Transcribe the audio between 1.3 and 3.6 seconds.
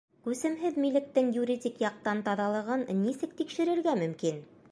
юридик яҡтан «таҙалығы»н нисек